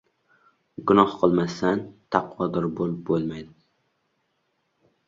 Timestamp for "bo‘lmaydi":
3.13-3.57